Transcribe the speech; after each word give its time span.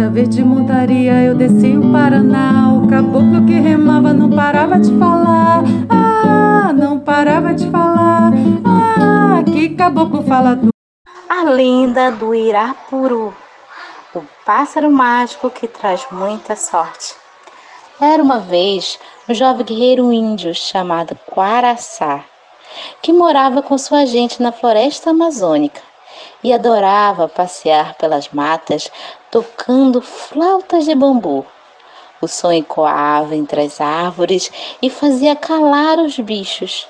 Da 0.00 0.08
verde 0.08 0.42
montaria 0.42 1.12
eu 1.24 1.34
desci 1.34 1.76
o 1.76 1.92
Paraná. 1.92 2.72
O 2.72 2.88
caboclo 2.88 3.44
que 3.44 3.52
remava 3.52 4.14
não 4.14 4.30
parava 4.30 4.78
de 4.78 4.90
falar. 4.98 5.62
Ah, 5.90 6.72
não 6.72 6.98
parava 6.98 7.52
de 7.52 7.70
falar. 7.70 8.32
Ah, 8.64 9.42
que 9.44 9.68
caboclo 9.76 10.22
falador. 10.22 10.70
A 11.28 11.42
lenda 11.44 12.10
do 12.12 12.34
Irapuru, 12.34 13.34
o 14.14 14.22
pássaro 14.46 14.90
mágico 14.90 15.50
que 15.50 15.68
traz 15.68 16.06
muita 16.10 16.56
sorte. 16.56 17.14
Era 18.00 18.22
uma 18.22 18.38
vez 18.38 18.98
um 19.28 19.34
jovem 19.34 19.66
guerreiro 19.66 20.10
índio 20.10 20.54
chamado 20.54 21.14
Quaraçá, 21.26 22.24
que 23.02 23.12
morava 23.12 23.60
com 23.60 23.76
sua 23.76 24.06
gente 24.06 24.42
na 24.42 24.50
floresta 24.50 25.10
amazônica 25.10 25.89
e 26.42 26.52
adorava 26.52 27.28
passear 27.28 27.94
pelas 27.94 28.28
matas 28.30 28.90
tocando 29.30 30.00
flautas 30.00 30.84
de 30.84 30.94
bambu. 30.94 31.46
O 32.20 32.28
som 32.28 32.52
ecoava 32.52 33.34
entre 33.34 33.62
as 33.62 33.80
árvores 33.80 34.50
e 34.82 34.90
fazia 34.90 35.34
calar 35.34 35.98
os 35.98 36.18
bichos. 36.18 36.86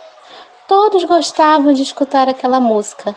Todos 0.66 1.04
gostavam 1.04 1.72
de 1.72 1.82
escutar 1.82 2.28
aquela 2.28 2.60
música 2.60 3.14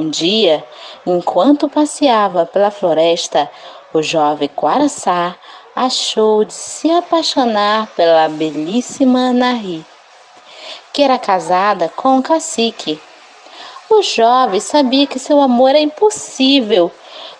um 0.00 0.08
dia, 0.08 0.64
enquanto 1.06 1.68
passeava 1.68 2.46
pela 2.46 2.70
floresta, 2.70 3.50
o 3.92 4.02
jovem 4.02 4.48
Quaraçá 4.48 5.36
achou 5.76 6.42
de 6.42 6.54
se 6.54 6.90
apaixonar 6.90 7.86
pela 7.88 8.26
belíssima 8.28 9.28
Anahi, 9.28 9.84
que 10.90 11.02
era 11.02 11.18
casada 11.18 11.90
com 11.94 12.16
um 12.16 12.22
cacique. 12.22 12.98
O 13.90 14.02
jovem 14.02 14.60
sabia 14.60 15.04
que 15.04 15.18
seu 15.18 15.40
amor 15.40 15.70
era 15.70 15.80
impossível 15.80 16.92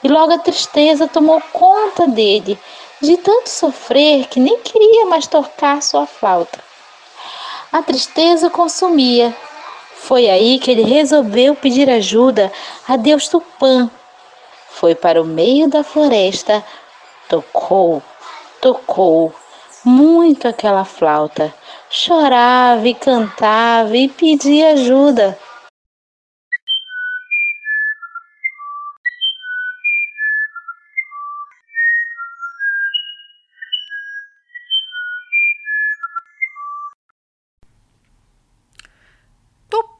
e 0.02 0.08
logo 0.08 0.32
a 0.32 0.38
tristeza 0.38 1.06
tomou 1.06 1.40
conta 1.52 2.08
dele, 2.08 2.58
de 3.00 3.16
tanto 3.18 3.48
sofrer 3.48 4.26
que 4.26 4.40
nem 4.40 4.58
queria 4.58 5.06
mais 5.06 5.28
tocar 5.28 5.80
sua 5.80 6.06
flauta. 6.06 6.58
A 7.72 7.80
tristeza 7.82 8.50
consumia 8.50 9.34
foi 9.94 10.28
aí 10.28 10.58
que 10.58 10.72
ele 10.72 10.82
resolveu 10.82 11.54
pedir 11.54 11.88
ajuda 11.88 12.50
a 12.86 12.96
Deus 12.96 13.28
Tupã. 13.28 13.88
Foi 14.70 14.96
para 14.96 15.22
o 15.22 15.24
meio 15.24 15.68
da 15.68 15.84
floresta, 15.84 16.64
tocou, 17.28 18.02
tocou 18.60 19.32
muito 19.84 20.48
aquela 20.48 20.84
flauta, 20.84 21.54
chorava 21.88 22.88
e 22.88 22.94
cantava 22.94 23.96
e 23.96 24.08
pedia 24.08 24.72
ajuda. 24.72 25.38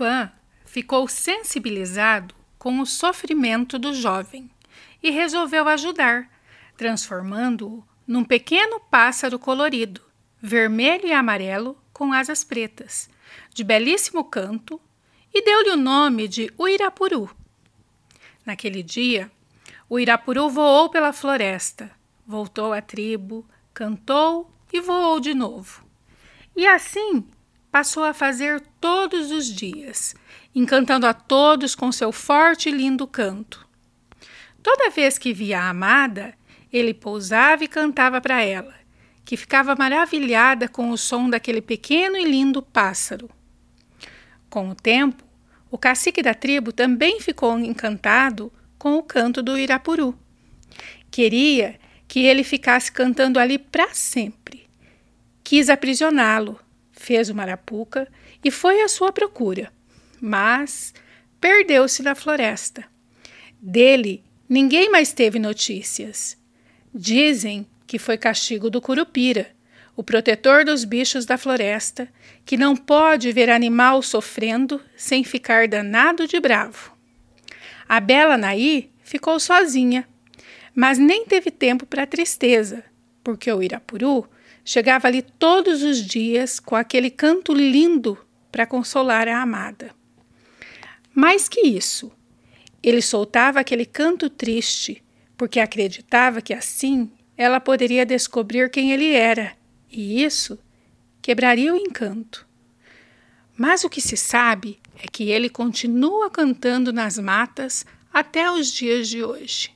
Tupã 0.01 0.33
ficou 0.65 1.07
sensibilizado 1.07 2.35
com 2.59 2.81
o 2.81 2.87
sofrimento 2.87 3.79
do 3.79 3.93
jovem 3.93 4.51
e 5.03 5.11
resolveu 5.11 5.69
ajudar, 5.69 6.27
transformando-o 6.75 7.85
num 8.07 8.25
pequeno 8.25 8.81
pássaro 8.81 9.39
colorido, 9.39 10.01
vermelho 10.41 11.07
e 11.07 11.13
amarelo 11.13 11.77
com 11.93 12.15
asas 12.15 12.43
pretas, 12.43 13.11
de 13.53 13.63
belíssimo 13.63 14.25
canto, 14.25 14.81
e 15.35 15.45
deu-lhe 15.45 15.73
o 15.73 15.77
nome 15.77 16.27
de 16.29 16.51
Uirapuru. 16.59 17.31
Naquele 18.47 18.83
dia, 18.83 19.31
o 19.87 19.99
Irapuru 19.99 20.49
voou 20.49 20.89
pela 20.89 21.13
floresta, 21.13 21.91
voltou 22.27 22.73
à 22.73 22.81
tribo, 22.81 23.47
cantou 23.75 24.51
e 24.73 24.81
voou 24.81 25.21
de 25.21 25.35
novo. 25.35 25.85
E 26.57 26.67
assim 26.67 27.29
passou 27.71 28.05
a 28.05 28.13
fazer 28.13 28.61
todos 28.81 29.31
os 29.31 29.47
dias, 29.47 30.15
encantando 30.55 31.07
a 31.07 31.15
todos 31.15 31.75
com 31.75 31.93
seu 31.93 32.11
forte 32.13 32.69
e 32.69 32.73
lindo 32.73 33.07
canto. 33.07 33.67
Toda 34.63 34.91
vez 34.91 35.19
que 35.19 35.33
via 35.33 35.61
a 35.61 35.71
amada, 35.71 36.35
ele 36.73 36.93
pousava 36.93 37.65
e 37.65 37.69
cantava 37.69 38.21
para 38.21 38.43
ela, 38.43 38.75
que 39.25 39.37
ficava 39.37 39.75
maravilhada 39.75 40.69
com 40.69 40.91
o 40.91 40.99
som 40.99 41.31
daquele 41.31 41.61
pequeno 41.61 42.17
e 42.17 42.25
lindo 42.25 42.63
pássaro. 42.63 43.31
Com 44.49 44.71
o 44.71 44.75
tempo, 44.75 45.25
o 45.71 45.79
cacique 45.79 46.23
da 46.23 46.35
tribo 46.35 46.73
também 46.73 47.21
ficou 47.21 47.59
encantado 47.59 48.53
com 48.77 48.97
o 48.97 49.03
canto 49.03 49.43
do 49.43 49.57
Irapuru. 49.57 50.19
Queria 51.11 51.79
que 52.09 52.27
ele 52.27 52.43
ficasse 52.43 52.91
cantando 52.91 53.39
ali 53.39 53.57
para 53.57 53.95
sempre. 53.95 54.67
Quis 55.45 55.69
aprisioná-lo, 55.69 56.59
fez 57.01 57.31
uma 57.31 57.43
arapuca 57.43 58.07
e 58.45 58.51
foi 58.51 58.83
à 58.83 58.89
sua 58.89 59.11
procura, 59.11 59.73
mas 60.21 60.93
perdeu-se 61.41 62.03
na 62.03 62.15
floresta. 62.15 62.85
Dele 63.59 64.23
ninguém 64.47 64.91
mais 64.91 65.11
teve 65.11 65.39
notícias. 65.39 66.37
Dizem 66.95 67.67
que 67.87 67.99
foi 67.99 68.19
castigo 68.19 68.69
do 68.69 68.83
Curupira, 68.83 69.49
o 69.97 70.05
protetor 70.05 70.63
dos 70.63 70.85
bichos 70.85 71.25
da 71.25 71.39
floresta, 71.39 72.07
que 72.45 72.59
não 72.59 72.77
pode 72.77 73.33
ver 73.33 73.49
animal 73.49 74.03
sofrendo 74.03 74.79
sem 74.95 75.25
ficar 75.25 75.67
danado 75.67 76.27
de 76.27 76.39
bravo. 76.39 76.95
A 77.89 77.99
bela 77.99 78.37
Naí 78.37 78.91
ficou 79.03 79.41
sozinha, 79.41 80.07
mas 80.75 80.99
nem 80.99 81.25
teve 81.25 81.51
tempo 81.51 81.87
para 81.87 82.07
tristeza, 82.07 82.85
porque 83.25 83.51
o 83.51 83.63
Irapuru 83.63 84.29
Chegava 84.65 85.09
ali 85.09 85.23
todos 85.23 85.83
os 85.83 86.05
dias 86.05 86.61
com 86.61 86.77
aquele 86.77 87.11
canto 87.11 87.53
lindo 87.53 88.19
para 88.53 88.67
consolar 88.67 89.29
a 89.29 89.41
amada. 89.41 89.95
Mais 91.15 91.49
que 91.49 91.61
isso, 91.61 92.13
ele 92.83 93.03
soltava 93.03 93.61
aquele 93.61 93.85
canto 93.85 94.31
triste, 94.31 95.03
porque 95.37 95.61
acreditava 95.61 96.41
que 96.41 96.55
assim 96.55 97.11
ela 97.37 97.59
poderia 97.59 98.05
descobrir 98.05 98.71
quem 98.71 98.93
ele 98.93 99.13
era, 99.13 99.57
e 99.91 100.23
isso 100.23 100.59
quebraria 101.23 101.73
o 101.73 101.77
encanto. 101.77 102.47
Mas 103.57 103.85
o 103.85 103.91
que 103.91 104.01
se 104.01 104.17
sabe 104.17 104.79
é 105.03 105.07
que 105.09 105.31
ele 105.31 105.49
continua 105.49 106.31
cantando 106.31 106.93
nas 106.93 107.19
matas 107.19 107.85
até 108.13 108.51
os 108.51 108.71
dias 108.71 109.09
de 109.09 109.23
hoje. 109.23 109.71